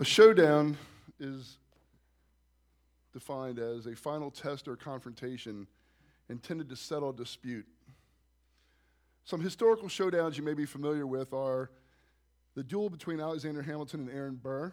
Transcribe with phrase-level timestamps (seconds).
[0.00, 0.78] A showdown
[1.18, 1.58] is
[3.12, 5.66] defined as a final test or confrontation
[6.30, 7.66] intended to settle a dispute.
[9.24, 11.70] Some historical showdowns you may be familiar with are
[12.54, 14.72] the duel between Alexander Hamilton and Aaron Burr,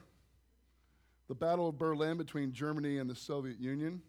[1.27, 4.01] the Battle of Berlin between Germany and the Soviet Union,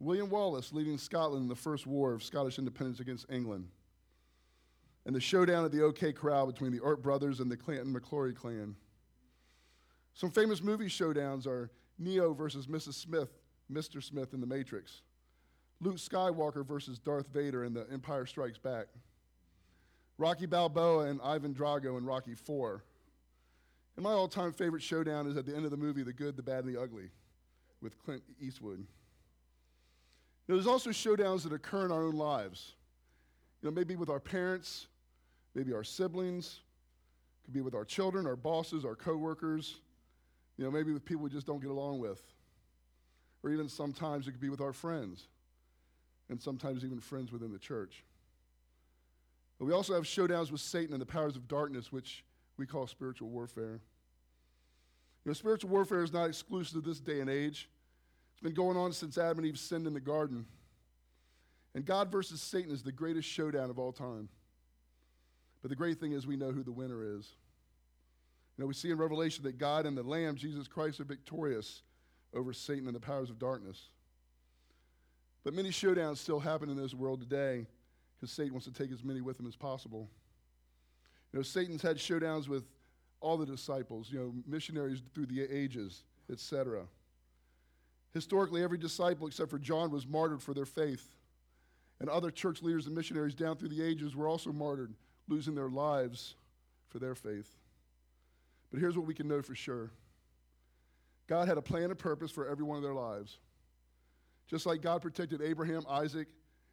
[0.00, 3.68] William Wallace leading Scotland in the First War of Scottish independence against England,
[5.06, 8.34] and the showdown at the OK Corral between the Earp brothers and the Clanton McLaury
[8.34, 8.74] clan.
[10.14, 12.94] Some famous movie showdowns are Neo versus Mrs.
[12.94, 13.30] Smith,
[13.70, 14.02] Mr.
[14.02, 15.02] Smith in The Matrix,
[15.80, 18.86] Luke Skywalker versus Darth Vader in The Empire Strikes Back,
[20.16, 22.80] Rocky Balboa and Ivan Drago in Rocky IV.
[23.96, 26.36] And my all time favorite showdown is at the end of the movie, The Good,
[26.36, 27.10] the Bad, and the Ugly,
[27.80, 28.86] with Clint Eastwood.
[30.46, 32.74] there's also showdowns that occur in our own lives.
[33.60, 34.86] You know, maybe with our parents,
[35.54, 36.60] maybe our siblings,
[37.44, 39.80] could be with our children, our bosses, our coworkers,
[40.56, 42.22] you know, maybe with people we just don't get along with.
[43.42, 45.28] Or even sometimes it could be with our friends,
[46.28, 48.04] and sometimes even friends within the church.
[49.58, 52.24] But we also have showdowns with Satan and the powers of darkness, which
[52.56, 53.80] we call spiritual warfare.
[55.24, 57.68] You know, spiritual warfare is not exclusive to this day and age.
[58.32, 60.46] It's been going on since Adam and Eve sinned in the garden.
[61.74, 64.28] And God versus Satan is the greatest showdown of all time.
[65.62, 67.26] But the great thing is, we know who the winner is.
[68.56, 71.82] You know, we see in Revelation that God and the Lamb, Jesus Christ, are victorious
[72.32, 73.88] over Satan and the powers of darkness.
[75.42, 77.66] But many showdowns still happen in this world today
[78.16, 80.08] because Satan wants to take as many with him as possible.
[81.32, 82.64] You know, Satan's had showdowns with
[83.20, 86.82] all the disciples, you know, missionaries through the ages, etc.
[88.12, 91.10] Historically, every disciple except for John was martyred for their faith.
[92.00, 94.94] And other church leaders and missionaries down through the ages were also martyred,
[95.28, 96.36] losing their lives
[96.88, 97.56] for their faith.
[98.74, 99.92] But here's what we can know for sure
[101.28, 103.38] God had a plan and purpose for every one of their lives.
[104.48, 106.26] Just like God protected Abraham, Isaac,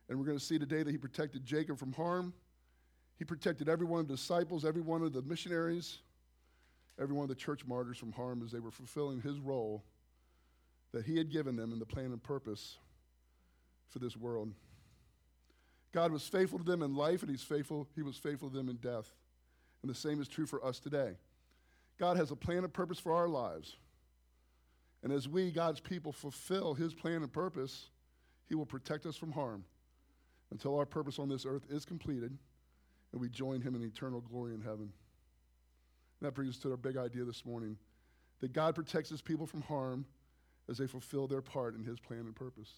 [0.09, 2.33] and we're going to see today that he protected Jacob from harm,
[3.19, 5.99] he protected every one of the disciples, every one of the missionaries,
[6.99, 9.83] every one of the church martyrs from harm as they were fulfilling his role
[10.93, 12.79] that he had given them in the plan and purpose
[13.89, 14.51] for this world.
[15.93, 18.69] God was faithful to them in life, and he's faithful, he was faithful to them
[18.69, 19.13] in death.
[19.83, 21.13] And the same is true for us today.
[22.01, 23.77] God has a plan and purpose for our lives.
[25.03, 27.91] And as we, God's people, fulfill his plan and purpose,
[28.49, 29.63] he will protect us from harm
[30.49, 32.35] until our purpose on this earth is completed
[33.11, 34.91] and we join him in eternal glory in heaven.
[36.19, 37.77] And that brings us to our big idea this morning
[38.39, 40.03] that God protects his people from harm
[40.69, 42.71] as they fulfill their part in his plan and purpose.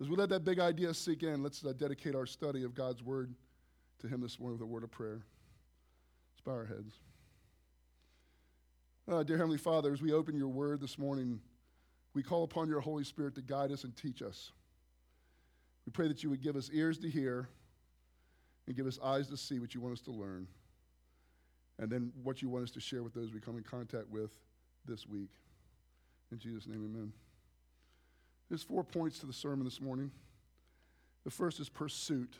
[0.00, 3.02] As we let that big idea sink in, let's uh, dedicate our study of God's
[3.02, 3.34] word
[3.98, 5.20] to him this morning with a word of prayer.
[6.32, 6.94] Let's bow our heads.
[9.10, 11.40] Uh, dear Heavenly Father, as we open your word this morning,
[12.12, 14.52] we call upon your Holy Spirit to guide us and teach us.
[15.86, 17.48] We pray that you would give us ears to hear
[18.66, 20.46] and give us eyes to see what you want us to learn,
[21.78, 24.30] and then what you want us to share with those we come in contact with
[24.84, 25.30] this week.
[26.30, 27.10] In Jesus' name, amen.
[28.50, 30.10] There's four points to the sermon this morning.
[31.24, 32.36] The first is pursuit.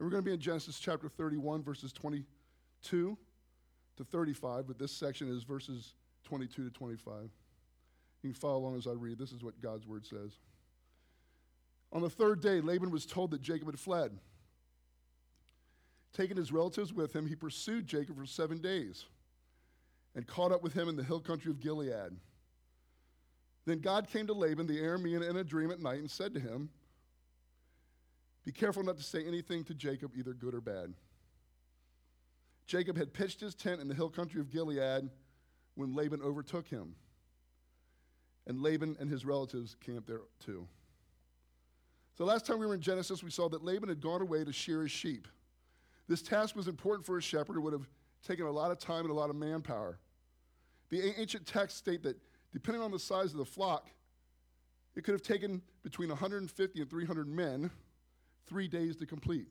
[0.00, 3.16] And we're going to be in Genesis chapter 31, verses 22
[3.98, 5.94] to 35, but this section is verses
[6.24, 7.30] 22 to 25.
[8.22, 9.18] You can follow along as I read.
[9.18, 10.32] This is what God's word says.
[11.92, 14.18] On the third day, Laban was told that Jacob had fled.
[16.12, 19.06] Taking his relatives with him, he pursued Jacob for seven days
[20.14, 22.16] and caught up with him in the hill country of Gilead.
[23.66, 26.40] Then God came to Laban, the Aramean, in a dream at night and said to
[26.40, 26.70] him,
[28.44, 30.94] Be careful not to say anything to Jacob, either good or bad.
[32.68, 35.08] Jacob had pitched his tent in the hill country of Gilead
[35.74, 36.94] when Laban overtook him.
[38.46, 40.68] And Laban and his relatives camped there too.
[42.16, 44.52] So last time we were in Genesis, we saw that Laban had gone away to
[44.52, 45.26] shear his sheep.
[46.08, 47.56] This task was important for a shepherd.
[47.56, 47.88] It would have
[48.26, 49.98] taken a lot of time and a lot of manpower.
[50.90, 52.16] The ancient texts state that
[52.52, 53.88] depending on the size of the flock,
[54.94, 57.70] it could have taken between 150 and 300 men
[58.46, 59.46] three days to complete.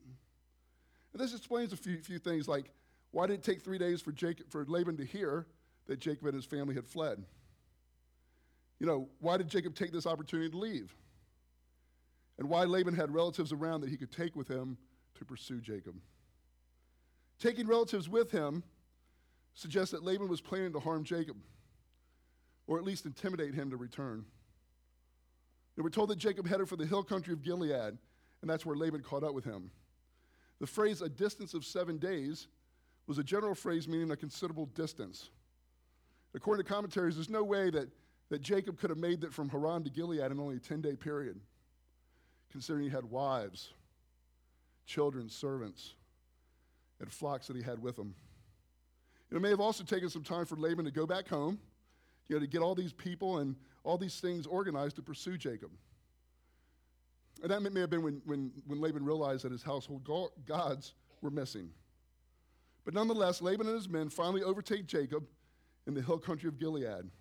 [1.14, 2.72] And this explains a few, few things like
[3.12, 5.48] why did it take three days for, Jacob, for Laban to hear
[5.88, 7.24] that Jacob and his family had fled?
[8.80, 10.94] You know, why did Jacob take this opportunity to leave?
[12.38, 14.78] And why Laban had relatives around that he could take with him
[15.16, 15.96] to pursue Jacob.
[17.40, 18.64] Taking relatives with him
[19.54, 21.38] suggests that Laban was planning to harm Jacob,
[22.68, 24.26] or at least intimidate him to return.
[25.76, 27.98] And we're told that Jacob headed for the hill country of Gilead,
[28.42, 29.72] and that's where Laban caught up with him.
[30.60, 32.48] The phrase, a distance of seven days,
[33.08, 35.30] was a general phrase meaning a considerable distance.
[36.36, 37.90] According to commentaries, there's no way that,
[38.30, 40.96] that Jacob could have made it from Haran to Gilead in only a 10 day
[40.96, 41.40] period,
[42.52, 43.74] considering he had wives,
[44.86, 45.96] children, servants,
[47.00, 48.14] and flocks that he had with him.
[49.32, 51.60] It may have also taken some time for Laban to go back home,
[52.28, 55.72] you know, to get all these people and all these things organized to pursue Jacob.
[57.42, 60.08] And that may have been when, when, when Laban realized that his household
[60.46, 61.70] gods were missing.
[62.88, 65.28] But nonetheless, Laban and his men finally overtake Jacob
[65.88, 67.12] in the hill country of Gilead.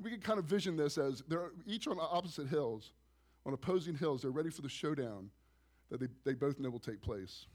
[0.00, 2.92] We can kind of vision this as they're each on opposite hills,
[3.44, 4.22] on opposing hills.
[4.22, 5.28] They're ready for the showdown
[5.90, 7.46] that they, they both know will take place.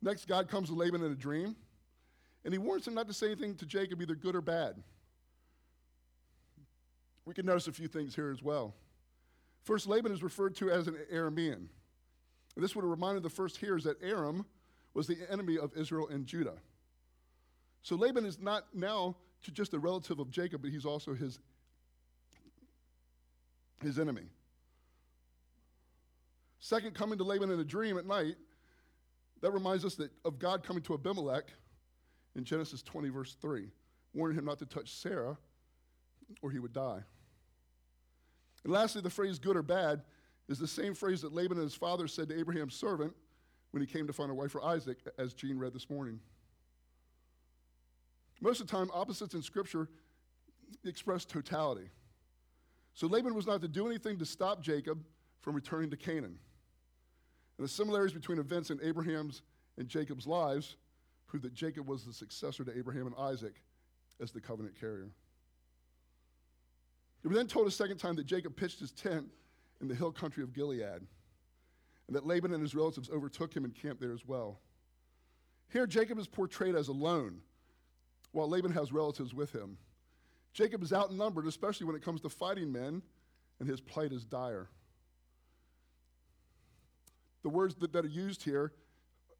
[0.00, 1.56] Next, God comes to Laban in a dream,
[2.44, 4.76] and he warns him not to say anything to Jacob, either good or bad.
[7.24, 8.76] We can notice a few things here as well.
[9.64, 11.66] First, Laban is referred to as an Aramean.
[12.58, 14.44] And this would have reminded the first hearers that Aram
[14.92, 16.56] was the enemy of Israel and Judah.
[17.82, 21.38] So Laban is not now just a relative of Jacob, but he's also his,
[23.80, 24.24] his enemy.
[26.58, 28.34] Second, coming to Laban in a dream at night,
[29.40, 31.44] that reminds us that of God coming to Abimelech
[32.34, 33.68] in Genesis 20, verse 3,
[34.14, 35.38] warning him not to touch Sarah
[36.42, 37.04] or he would die.
[38.64, 40.02] And lastly, the phrase good or bad
[40.48, 43.14] is the same phrase that Laban and his father said to Abraham's servant
[43.70, 46.20] when he came to find a wife for Isaac, as Gene read this morning.
[48.40, 49.88] Most of the time, opposites in Scripture
[50.84, 51.90] express totality.
[52.94, 55.02] So Laban was not to do anything to stop Jacob
[55.40, 56.38] from returning to Canaan.
[57.58, 59.42] And the similarities between events in Abraham's
[59.76, 60.76] and Jacob's lives
[61.26, 63.54] prove that Jacob was the successor to Abraham and Isaac
[64.20, 65.10] as the covenant carrier.
[67.24, 69.26] We then told a second time that Jacob pitched his tent
[69.80, 73.74] in the hill country of Gilead, and that Laban and his relatives overtook him and
[73.74, 74.60] camped there as well.
[75.70, 77.40] Here, Jacob is portrayed as alone,
[78.32, 79.76] while Laban has relatives with him.
[80.52, 83.02] Jacob is outnumbered, especially when it comes to fighting men,
[83.60, 84.68] and his plight is dire.
[87.42, 88.72] The words that, that are used here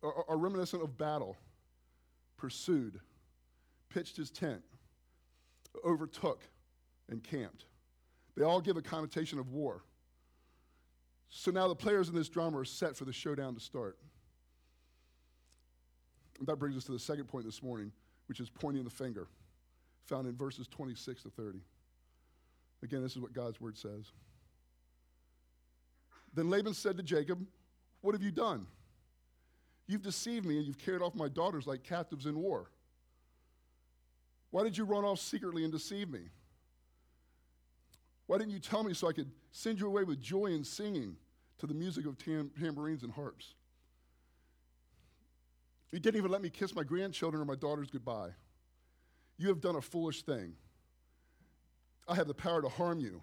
[0.02, 1.37] are, are reminiscent of battle
[2.37, 3.00] pursued,
[3.88, 4.62] pitched his tent,
[5.85, 6.43] overtook,
[7.11, 7.64] and camped.
[8.37, 9.82] They all give a connotation of war.
[11.30, 13.98] So now the players in this drama are set for the showdown to start.
[16.38, 17.92] And that brings us to the second point this morning,
[18.26, 19.28] which is pointing the finger,
[20.06, 21.58] found in verses 26 to 30.
[22.82, 24.12] Again, this is what God's word says.
[26.34, 27.44] Then Laban said to Jacob,
[28.00, 28.66] What have you done?
[29.86, 32.70] You've deceived me and you've carried off my daughters like captives in war.
[34.50, 36.20] Why did you run off secretly and deceive me?
[38.28, 41.16] Why didn't you tell me so I could send you away with joy and singing
[41.58, 43.54] to the music of tam- tambourines and harps?
[45.90, 48.28] You didn't even let me kiss my grandchildren or my daughters goodbye.
[49.38, 50.52] You have done a foolish thing.
[52.06, 53.22] I have the power to harm you.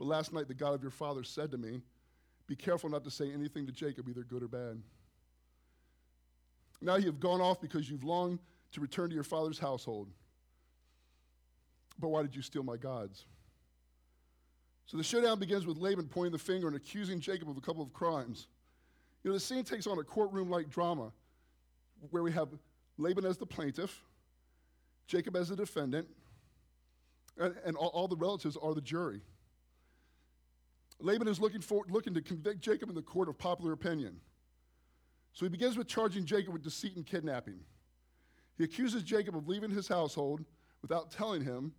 [0.00, 1.80] But last night, the God of your father said to me,
[2.48, 4.82] Be careful not to say anything to Jacob, either good or bad.
[6.80, 8.40] Now you have gone off because you've longed
[8.72, 10.10] to return to your father's household.
[12.00, 13.26] But why did you steal my gods?
[14.86, 17.82] So the showdown begins with Laban pointing the finger and accusing Jacob of a couple
[17.82, 18.48] of crimes.
[19.22, 21.10] You know, the scene takes on a courtroom like drama
[22.10, 22.48] where we have
[22.98, 24.04] Laban as the plaintiff,
[25.06, 26.06] Jacob as the defendant,
[27.38, 29.20] and, and all, all, the relatives are the jury.
[31.00, 34.20] Laban is looking, for, looking to convict Jacob in the court of popular opinion.
[35.32, 37.58] So he begins with charging Jacob with deceit and kidnapping.
[38.56, 40.44] He accuses Jacob of leaving his household
[40.80, 41.72] without telling him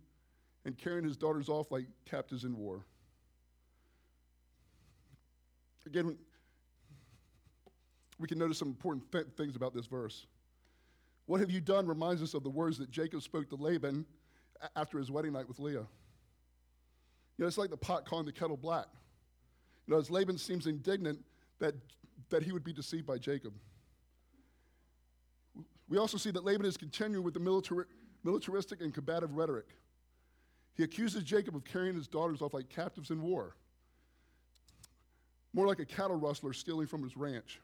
[0.66, 2.84] and carrying his daughters off like captives in war.
[5.86, 6.16] Again,
[8.18, 10.26] we can notice some important th- things about this verse.
[11.26, 14.04] What have you done reminds us of the words that Jacob spoke to Laban
[14.60, 15.86] a- after his wedding night with Leah.
[17.36, 18.86] You know, it's like the pot calling the kettle black.
[19.86, 21.22] You know, as Laban seems indignant
[21.58, 21.74] that,
[22.30, 23.52] that he would be deceived by Jacob.
[25.88, 27.40] We also see that Laban is continuing with the
[28.24, 29.66] militaristic and combative rhetoric.
[30.74, 33.54] He accuses Jacob of carrying his daughters off like captives in war
[35.56, 37.62] more like a cattle rustler stealing from his ranch.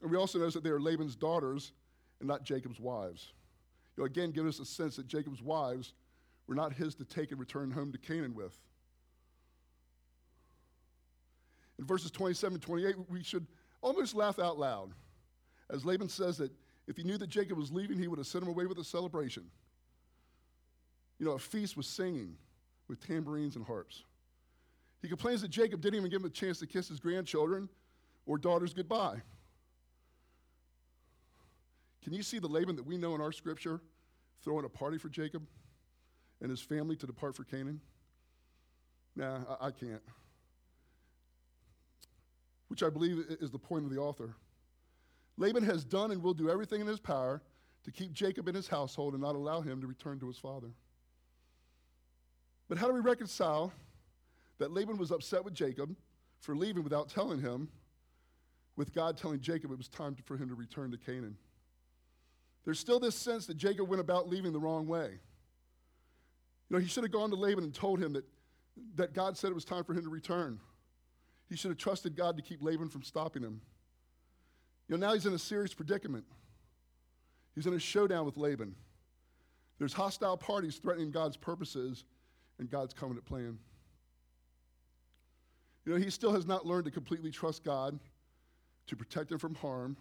[0.00, 1.72] And we also notice that they are Laban's daughters
[2.18, 3.34] and not Jacob's wives.
[3.94, 5.92] You know, again, give us a sense that Jacob's wives
[6.46, 8.58] were not his to take and return home to Canaan with.
[11.78, 13.46] In verses 27 and 28, we should
[13.82, 14.94] almost laugh out loud
[15.68, 16.52] as Laban says that
[16.86, 18.84] if he knew that Jacob was leaving, he would have sent him away with a
[18.84, 19.44] celebration.
[21.18, 22.34] You know, a feast with singing,
[22.88, 24.04] with tambourines and harps.
[25.02, 27.68] He complains that Jacob didn't even give him a chance to kiss his grandchildren
[28.24, 29.20] or daughters goodbye.
[32.04, 33.80] Can you see the Laban that we know in our scripture
[34.42, 35.42] throwing a party for Jacob
[36.40, 37.80] and his family to depart for Canaan?
[39.16, 40.02] Nah, I, I can't.
[42.68, 44.34] Which I believe is the point of the author.
[45.36, 47.42] Laban has done and will do everything in his power
[47.84, 50.70] to keep Jacob in his household and not allow him to return to his father.
[52.68, 53.72] But how do we reconcile
[54.58, 55.94] that Laban was upset with Jacob
[56.40, 57.68] for leaving without telling him,
[58.76, 61.36] with God telling Jacob it was time for him to return to Canaan?
[62.64, 65.18] There's still this sense that Jacob went about leaving the wrong way.
[66.68, 68.24] You know, he should have gone to Laban and told him that,
[68.94, 70.58] that God said it was time for him to return.
[71.48, 73.60] He should have trusted God to keep Laban from stopping him.
[74.88, 76.24] You know, now he's in a serious predicament.
[77.54, 78.74] He's in a showdown with Laban.
[79.78, 82.04] There's hostile parties threatening God's purposes
[82.58, 83.58] and God's covenant plan.
[85.84, 87.98] You know, he still has not learned to completely trust God
[88.86, 89.96] to protect him from harm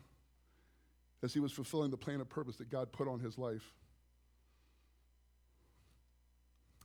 [1.24, 3.74] as he was fulfilling the plan and purpose that God put on his life.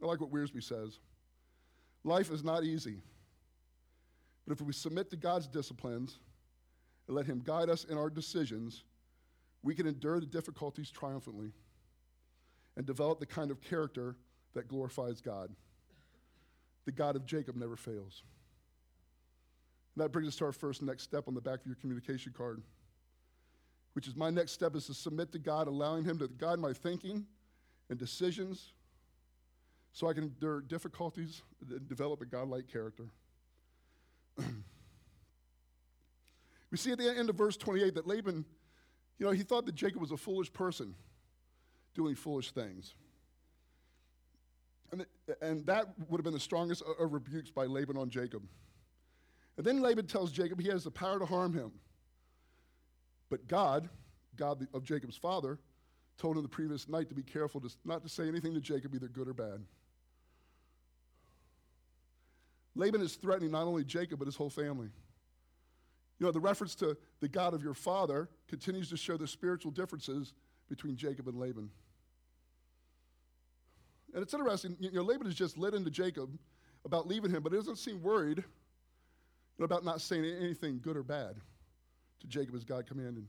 [0.03, 0.99] I like what Wiersbe says.
[2.05, 2.99] Life is not easy.
[4.47, 6.19] But if we submit to God's disciplines
[7.07, 8.85] and let Him guide us in our decisions,
[9.63, 11.53] we can endure the difficulties triumphantly
[12.77, 14.17] and develop the kind of character
[14.55, 15.51] that glorifies God.
[16.85, 18.23] The God of Jacob never fails.
[19.97, 22.35] And that brings us to our first next step on the back of your communication
[22.37, 22.63] card,
[23.95, 26.75] which is my next step is to submit to God, allowing Him to guide my
[26.75, 27.25] thinking
[27.89, 28.75] and decisions
[29.93, 33.05] so I can endure difficulties and develop a godlike character.
[36.71, 38.45] we see at the end of verse 28 that Laban,
[39.19, 40.95] you know, he thought that Jacob was a foolish person
[41.95, 42.93] doing foolish things.
[44.93, 45.07] And,
[45.41, 48.43] and that would have been the strongest of rebukes by Laban on Jacob.
[49.57, 51.73] And then Laban tells Jacob he has the power to harm him.
[53.31, 53.89] But God,
[54.37, 55.59] God of Jacob's father,
[56.19, 58.95] told him the previous night to be careful to, not to say anything to Jacob,
[58.95, 59.63] either good or bad.
[62.75, 64.89] Laban is threatening not only Jacob, but his whole family.
[66.19, 69.71] You know, the reference to the God of your father continues to show the spiritual
[69.71, 70.35] differences
[70.69, 71.71] between Jacob and Laban.
[74.15, 76.31] And it's interesting, you know, Laban is just led into Jacob
[76.85, 78.45] about leaving him, but he doesn't seem worried
[79.65, 81.37] about not saying anything good or bad
[82.21, 83.27] to Jacob as God commanded.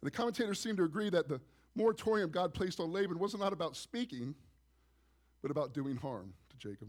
[0.00, 1.40] And the commentators seem to agree that the
[1.74, 4.34] moratorium God placed on Laban wasn't not about speaking,
[5.42, 6.88] but about doing harm to Jacob.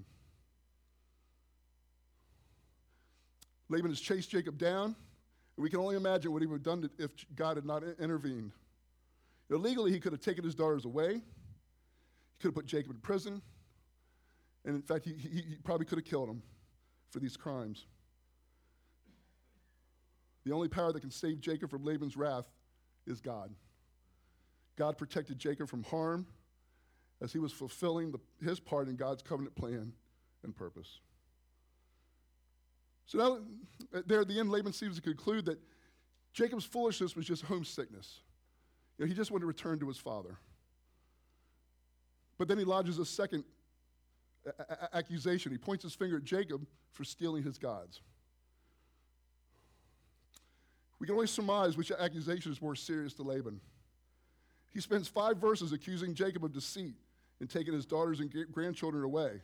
[3.69, 6.89] Laban has chased Jacob down, and we can only imagine what he would have done
[6.97, 8.51] if God had not intervened.
[9.51, 11.13] Illegally, he could have taken his daughters away.
[11.13, 11.21] He
[12.39, 13.41] could have put Jacob in prison.
[14.65, 16.41] And in fact, he, he, he probably could have killed him
[17.11, 17.85] for these crimes.
[20.45, 22.45] The only power that can save Jacob from Laban's wrath
[23.05, 23.53] is God.
[24.77, 26.25] God protected Jacob from harm
[27.21, 29.91] as he was fulfilling the, his part in God's covenant plan
[30.43, 30.99] and purpose.
[33.05, 33.39] So now,
[33.93, 35.59] uh, there at the end, Laban seems to conclude that
[36.31, 38.21] Jacob's foolishness was just homesickness.
[38.97, 40.37] You know, he just wanted to return to his father.
[42.37, 43.43] But then he lodges a second
[44.45, 45.51] a- a- accusation.
[45.51, 48.01] He points his finger at Jacob for stealing his gods.
[50.99, 53.61] We can only surmise which accusation is more serious to Laban.
[54.73, 56.95] He spends five verses accusing Jacob of deceit
[57.39, 59.41] and taking his daughters and grandchildren away,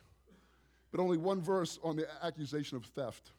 [0.92, 3.32] but only one verse on the accusation of theft.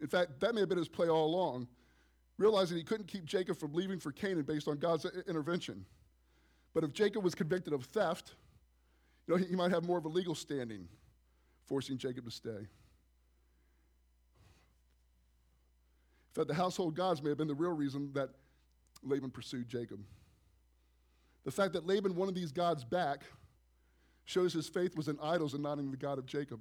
[0.00, 1.68] In fact, that may have been his play all along,
[2.36, 5.84] realizing he couldn't keep Jacob from leaving for Canaan based on God's intervention.
[6.74, 8.34] But if Jacob was convicted of theft,
[9.26, 10.88] you know, he might have more of a legal standing,
[11.66, 12.66] forcing Jacob to stay.
[16.32, 18.30] In fact, the household gods may have been the real reason that
[19.02, 20.00] Laban pursued Jacob.
[21.44, 23.24] The fact that Laban wanted these gods back
[24.24, 26.60] shows his faith was in idols and not in the God of Jacob.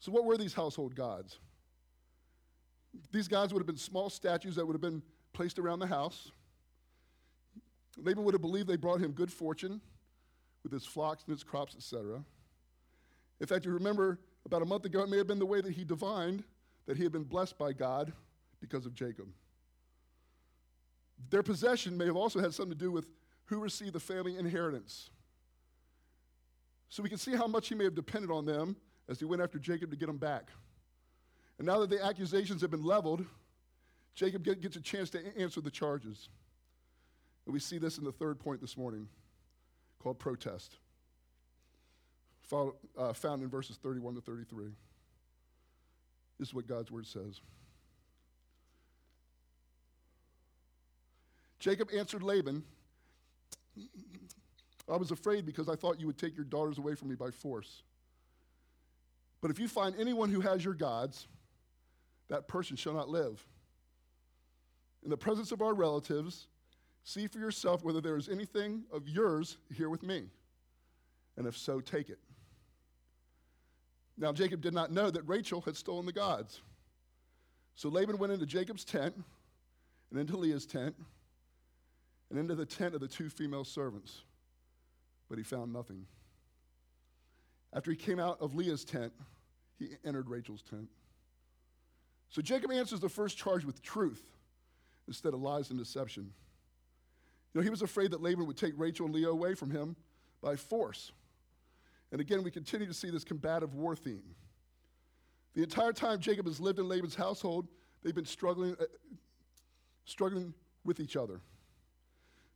[0.00, 1.38] So, what were these household gods?
[3.12, 6.30] These gods would have been small statues that would have been placed around the house.
[7.96, 9.80] Laban would have believed they brought him good fortune
[10.62, 12.22] with his flocks and his crops, etc.
[13.40, 15.72] In fact, you remember about a month ago, it may have been the way that
[15.72, 16.44] he divined
[16.88, 18.12] that he had been blessed by God
[18.60, 19.28] because of Jacob.
[21.28, 23.10] Their possession may have also had something to do with
[23.44, 25.10] who received the family inheritance.
[26.88, 28.74] So we can see how much he may have depended on them
[29.06, 30.48] as he went after Jacob to get him back.
[31.58, 33.26] And now that the accusations have been leveled,
[34.14, 36.30] Jacob get, gets a chance to answer the charges.
[37.44, 39.08] And we see this in the third point this morning
[39.98, 40.78] called protest,
[42.50, 44.72] uh, found in verses 31 to 33.
[46.38, 47.40] This is what God's word says.
[51.58, 52.62] Jacob answered Laban,
[54.90, 57.30] I was afraid because I thought you would take your daughters away from me by
[57.30, 57.82] force.
[59.40, 61.26] But if you find anyone who has your gods,
[62.28, 63.44] that person shall not live.
[65.04, 66.46] In the presence of our relatives,
[67.04, 70.24] see for yourself whether there is anything of yours here with me.
[71.36, 72.18] And if so, take it.
[74.18, 76.60] Now, Jacob did not know that Rachel had stolen the gods.
[77.76, 79.14] So Laban went into Jacob's tent,
[80.10, 80.96] and into Leah's tent,
[82.28, 84.22] and into the tent of the two female servants.
[85.28, 86.06] But he found nothing.
[87.72, 89.12] After he came out of Leah's tent,
[89.78, 90.88] he entered Rachel's tent.
[92.30, 94.22] So Jacob answers the first charge with truth
[95.06, 96.32] instead of lies and deception.
[97.52, 99.96] You know, he was afraid that Laban would take Rachel and Leah away from him
[100.42, 101.12] by force.
[102.10, 104.22] And again, we continue to see this combative war theme.
[105.54, 107.68] The entire time Jacob has lived in Laban's household,
[108.02, 108.84] they've been struggling, uh,
[110.04, 111.40] struggling with each other.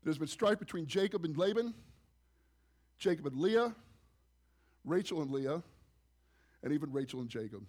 [0.04, 1.74] There's been strife between Jacob and Laban,
[2.98, 3.74] Jacob and Leah,
[4.84, 5.62] Rachel and Leah,
[6.62, 7.64] and even Rachel and Jacob.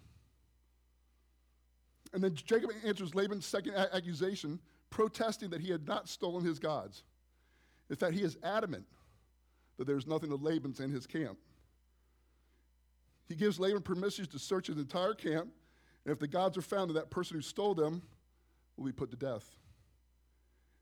[2.13, 4.59] And then Jacob answers Laban's second a- accusation,
[4.89, 7.03] protesting that he had not stolen his gods.
[7.89, 8.85] In fact, he is adamant
[9.77, 11.37] that there's nothing of Laban's in his camp.
[13.27, 15.49] He gives Laban permission to search his entire camp,
[16.05, 18.01] and if the gods are found, then that person who stole them
[18.77, 19.49] will be put to death.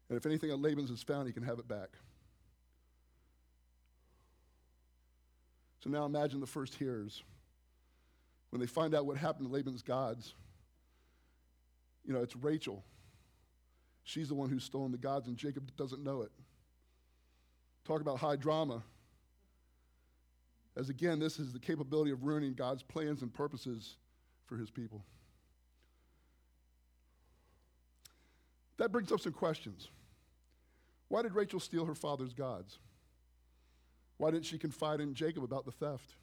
[0.10, 1.90] And if anything of Laban's is found, he can have it back.
[5.84, 7.24] So now imagine the first hearers.
[8.50, 10.34] When they find out what happened to Laban's gods,
[12.06, 12.84] you know, it's Rachel.
[14.04, 16.32] She's the one who's stolen the gods, and Jacob doesn't know it.
[17.86, 18.84] Talk about high drama.
[20.76, 23.98] As again, this is the capability of ruining God's plans and purposes
[24.46, 25.04] for his people.
[28.78, 29.90] That brings up some questions.
[31.10, 32.80] Why did Rachel steal her father's gods?
[34.18, 36.16] Why didn't she confide in Jacob about the theft?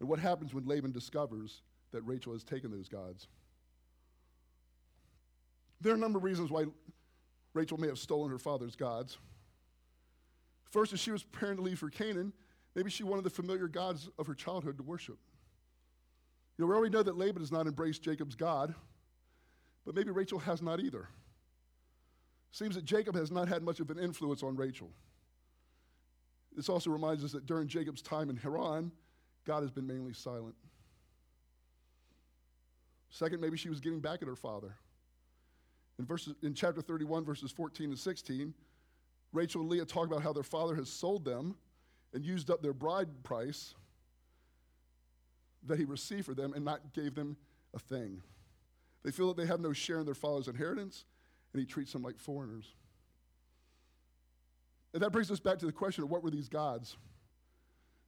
[0.00, 1.60] And what happens when Laban discovers
[1.92, 3.28] that Rachel has taken those gods?
[5.80, 6.64] There are a number of reasons why
[7.54, 9.18] Rachel may have stolen her father's gods.
[10.70, 12.32] First, as she was preparing to leave for Canaan,
[12.74, 15.18] maybe she wanted the familiar gods of her childhood to worship.
[16.56, 18.74] You know, we already know that Laban has not embraced Jacob's God,
[19.84, 21.08] but maybe Rachel has not either.
[22.52, 24.90] Seems that Jacob has not had much of an influence on Rachel.
[26.54, 28.92] This also reminds us that during Jacob's time in Haran,
[29.46, 30.54] God has been mainly silent.
[33.08, 34.74] Second, maybe she was getting back at her father.
[35.98, 38.54] In, verses, in chapter 31, verses 14 and 16,
[39.32, 41.54] Rachel and Leah talk about how their father has sold them
[42.12, 43.74] and used up their bride price
[45.66, 47.36] that he received for them and not gave them
[47.74, 48.22] a thing.
[49.02, 51.04] They feel that they have no share in their father's inheritance,
[51.52, 52.74] and he treats them like foreigners.
[54.94, 56.96] And that brings us back to the question of what were these gods?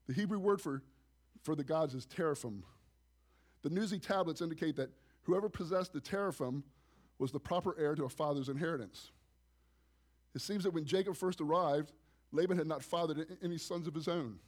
[0.06, 0.82] The Hebrew word for,
[1.42, 2.62] for the gods is teraphim.
[3.62, 4.90] The Nuzi tablets indicate that
[5.22, 6.62] whoever possessed the teraphim
[7.18, 9.10] was the proper heir to a father's inheritance.
[10.34, 11.92] It seems that when Jacob first arrived,
[12.34, 14.38] Laban had not fathered any sons of his own.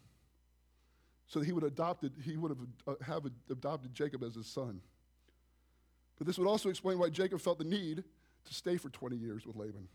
[1.29, 4.81] So he would, adopted, he would have, uh, have adopted Jacob as his son.
[6.19, 8.05] But this would also explain why Jacob felt the need
[8.45, 9.89] to stay for 20 years with Laban.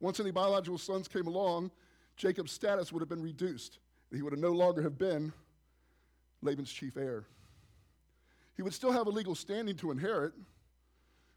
[0.00, 1.70] Once any biological sons came along,
[2.16, 3.78] Jacob's status would have been reduced,
[4.12, 5.32] he would have no longer have been
[6.42, 7.24] Laban's chief heir.
[8.56, 10.32] He would still have a legal standing to inherit,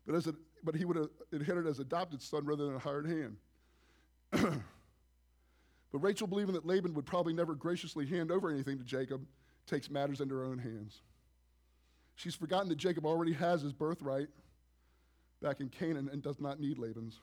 [0.06, 3.08] but, as a, but he would have inherited as adopted son rather than a hired
[3.08, 3.38] hand.
[4.32, 4.62] but
[5.94, 9.26] Rachel, believing that Laban would probably never graciously hand over anything to Jacob,
[9.66, 11.02] takes matters into her own hands.
[12.16, 14.28] She's forgotten that Jacob already has his birthright
[15.42, 17.20] back in Canaan and does not need Laban's.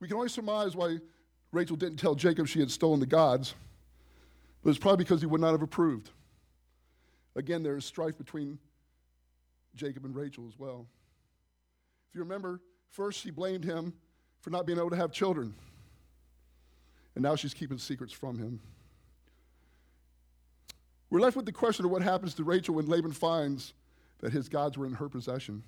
[0.00, 0.98] We can only surmise why
[1.50, 3.54] Rachel didn't tell Jacob she had stolen the gods,
[4.62, 6.10] but it's probably because he would not have approved.
[7.34, 8.58] Again, there is strife between
[9.74, 10.86] Jacob and Rachel as well.
[12.08, 13.92] If you remember, first she blamed him
[14.40, 15.54] for not being able to have children,
[17.14, 18.60] and now she's keeping secrets from him.
[21.10, 23.72] We're left with the question of what happens to Rachel when Laban finds
[24.20, 25.62] that his gods were in her possession.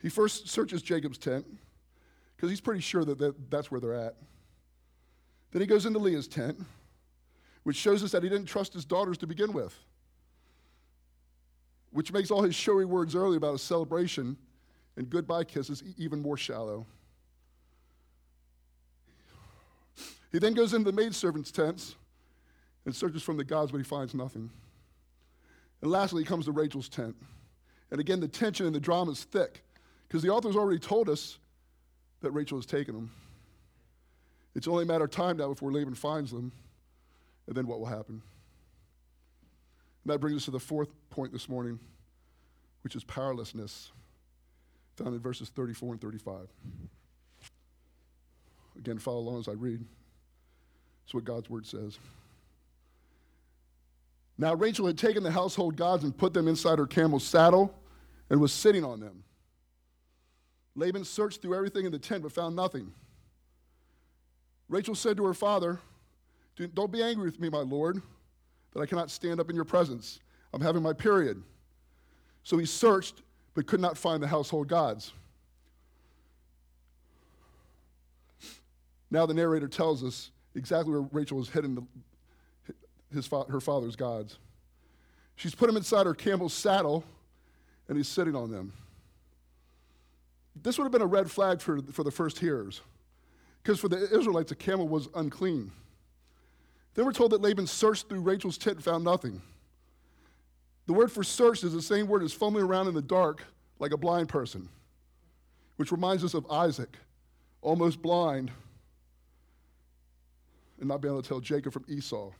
[0.00, 1.46] He first searches Jacob's tent
[2.36, 4.16] because he's pretty sure that, that that's where they're at.
[5.52, 6.58] Then he goes into Leah's tent,
[7.62, 9.78] which shows us that he didn't trust his daughters to begin with,
[11.92, 14.36] which makes all his showy words earlier about a celebration
[14.96, 16.86] and goodbye kisses even more shallow.
[20.30, 21.94] He then goes into the maidservants' tents
[22.84, 24.50] and searches from the gods, but he finds nothing.
[25.82, 27.16] And lastly, he comes to Rachel's tent.
[27.90, 29.62] And again, the tension and the drama is thick
[30.08, 31.38] because the author's already told us
[32.20, 33.10] that Rachel has taken them.
[34.54, 36.52] It's only a matter of time now before Laban finds them,
[37.46, 38.22] and then what will happen.
[40.04, 41.78] And that brings us to the fourth point this morning,
[42.82, 43.92] which is powerlessness,
[44.96, 46.48] found in verses 34 and 35.
[48.78, 49.84] Again, follow along as I read.
[51.04, 51.98] It's what God's word says.
[54.38, 57.74] Now Rachel had taken the household gods and put them inside her camel's saddle
[58.30, 59.22] and was sitting on them.
[60.74, 62.92] Laban searched through everything in the tent but found nothing.
[64.68, 65.78] Rachel said to her father,
[66.74, 68.00] Don't be angry with me, my lord,
[68.72, 70.20] that I cannot stand up in your presence.
[70.54, 71.42] I'm having my period.
[72.42, 73.22] So he searched
[73.54, 75.12] but could not find the household gods.
[79.10, 81.86] Now the narrator tells us exactly where Rachel was hidden
[83.12, 84.38] his, her father's gods.
[85.36, 87.04] She's put him inside her camel's saddle,
[87.88, 88.72] and he's sitting on them.
[90.62, 92.80] This would have been a red flag for, for the first hearers,
[93.62, 95.72] because for the Israelites, a camel was unclean.
[96.94, 99.40] Then we're told that Laban searched through Rachel's tent and found nothing.
[100.86, 103.44] The word for search is the same word as fumbling around in the dark
[103.78, 104.68] like a blind person,
[105.76, 106.96] which reminds us of Isaac,
[107.60, 108.50] almost blind,
[110.78, 112.30] and not being able to tell Jacob from Esau.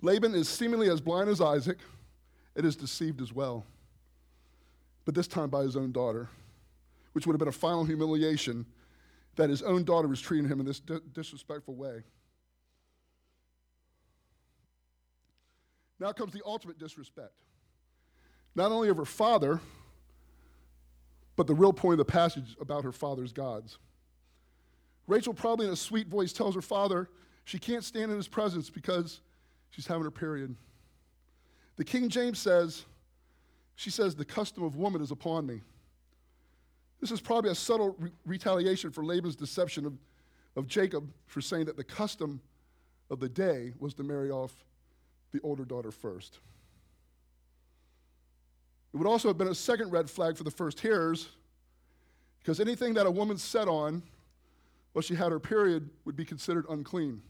[0.00, 1.78] Laban is seemingly as blind as Isaac
[2.56, 3.64] and is deceived as well,
[5.04, 6.28] but this time by his own daughter,
[7.12, 8.66] which would have been a final humiliation
[9.36, 12.02] that his own daughter was treating him in this di- disrespectful way.
[15.98, 17.32] Now comes the ultimate disrespect.
[18.54, 19.60] Not only of her father,
[21.36, 23.78] but the real point of the passage about her father's gods.
[25.06, 27.08] Rachel, probably in a sweet voice, tells her father
[27.44, 29.20] she can't stand in his presence because
[29.70, 30.54] she's having her period.
[31.76, 32.84] The King James says,
[33.74, 35.62] she says, the custom of woman is upon me.
[37.00, 39.94] This is probably a subtle re- retaliation for Laban's deception of,
[40.54, 42.40] of Jacob for saying that the custom
[43.10, 44.52] of the day was to marry off
[45.32, 46.38] the older daughter first.
[48.92, 51.28] It would also have been a second red flag for the first hearers
[52.38, 54.02] because anything that a woman set on
[54.92, 57.22] while she had her period would be considered unclean.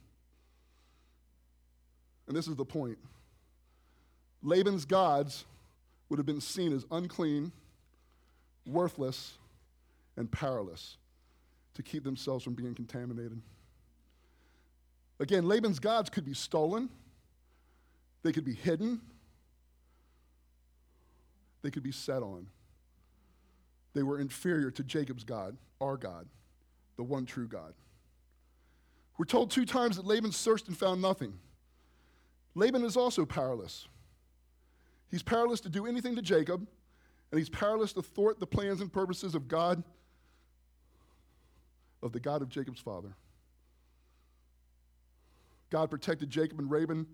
[2.26, 2.98] And this is the point
[4.42, 5.44] Laban's gods
[6.08, 7.52] would have been seen as unclean,
[8.66, 9.38] worthless,
[10.16, 10.96] and powerless
[11.74, 13.40] to keep themselves from being contaminated.
[15.20, 16.90] Again, Laban's gods could be stolen,
[18.22, 19.00] they could be hidden,
[21.62, 22.46] they could be set on.
[23.94, 26.26] They were inferior to Jacob's God, our God
[26.96, 27.74] the one true God.
[29.18, 31.34] We're told two times that Laban searched and found nothing.
[32.54, 33.88] Laban is also powerless.
[35.10, 36.66] He's powerless to do anything to Jacob,
[37.30, 39.82] and he's powerless to thwart the plans and purposes of God,
[42.02, 43.14] of the God of Jacob's father.
[45.70, 47.06] God protected Jacob and Laban,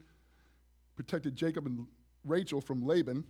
[0.99, 1.87] protected Jacob and
[2.25, 3.25] Rachel from Laban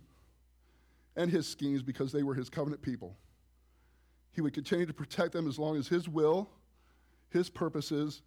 [1.15, 3.15] and his schemes because they were his covenant people.
[4.31, 6.49] He would continue to protect them as long as His will,
[7.29, 8.21] His purposes,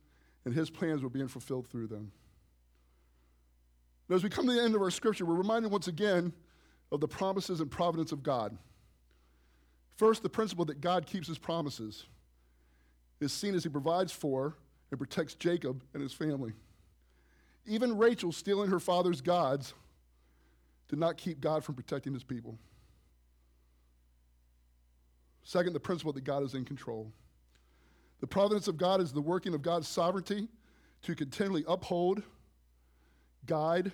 [0.45, 2.13] and His plans were being fulfilled through them.
[4.09, 6.33] Now, as we come to the end of our scripture, we're reminded once again
[6.91, 8.57] of the promises and providence of God.
[9.97, 12.07] First, the principle that God keeps His promises
[13.21, 14.57] is seen as He provides for
[14.91, 16.53] and protects Jacob and his family.
[17.67, 19.75] Even Rachel stealing her father's gods
[20.89, 22.59] did not keep God from protecting his people.
[25.45, 27.13] Second, the principle that God is in control.
[28.21, 30.49] The providence of God is the working of God's sovereignty
[31.03, 32.23] to continually uphold,
[33.47, 33.91] guide,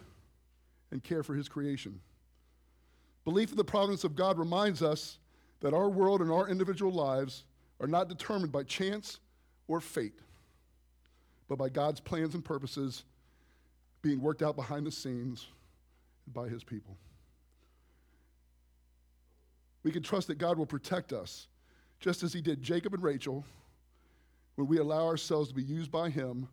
[0.91, 2.01] and care for his creation.
[3.25, 5.19] Belief in the providence of God reminds us
[5.61, 7.45] that our world and our individual lives
[7.81, 9.21] are not determined by chance
[9.67, 10.21] or fate,
[11.49, 13.05] but by God's plans and purposes
[14.03, 15.47] being worked out behind the scenes
[16.33, 16.97] by his people.
[19.83, 21.47] We can trust that God will protect us,
[22.01, 23.45] just as He did Jacob and Rachel,
[24.57, 26.49] when we allow ourselves to be used by Him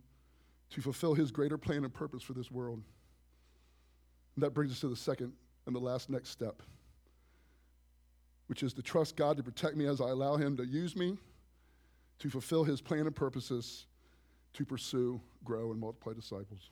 [0.72, 2.82] to fulfill His greater plan and purpose for this world.
[4.36, 5.34] And that brings us to the second
[5.66, 6.62] and the last next step,
[8.48, 11.18] which is to trust God to protect me as I allow Him to use me
[12.20, 13.86] to fulfill His plan and purposes
[14.54, 16.70] to pursue, grow, and multiply disciples.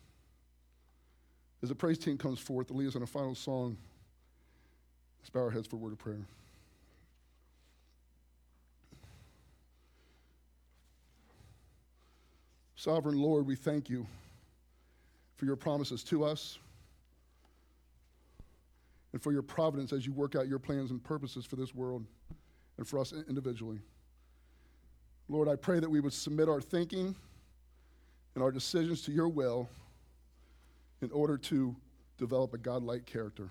[1.63, 3.77] As the praise team comes forth to lead us in a final song,
[5.21, 6.27] let's bow our heads for a word of prayer.
[12.75, 14.05] Sovereign Lord, we thank you
[15.37, 16.59] for your promises to us.
[19.13, 22.03] and for your providence as you work out your plans and purposes for this world
[22.77, 23.79] and for us individually.
[25.29, 27.15] Lord, I pray that we would submit our thinking
[28.33, 29.69] and our decisions to your will
[31.03, 31.75] in order to
[32.17, 33.49] develop a godlike character.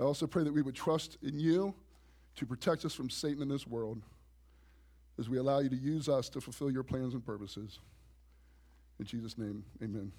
[0.00, 1.74] I also pray that we would trust in you
[2.36, 4.02] to protect us from Satan in this world
[5.18, 7.78] as we allow you to use us to fulfill your plans and purposes.
[8.98, 10.10] In Jesus' name, amen.